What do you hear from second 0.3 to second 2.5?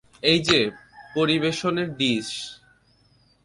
এই যে পরিবেশনের ডিস।